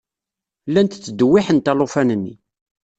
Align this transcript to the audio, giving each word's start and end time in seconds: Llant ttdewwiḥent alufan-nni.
Llant 0.69 0.97
ttdewwiḥent 0.99 1.71
alufan-nni. 1.71 2.33